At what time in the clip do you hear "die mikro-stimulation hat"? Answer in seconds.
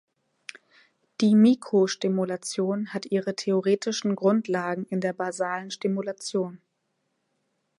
1.21-3.05